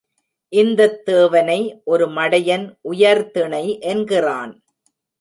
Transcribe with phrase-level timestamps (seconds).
[0.53, 1.81] இந்தத் தேவனை
[1.83, 4.63] ஒரு மடையன் உயர்திணை என்கிறான்.